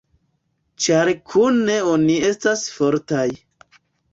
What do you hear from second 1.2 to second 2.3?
kune oni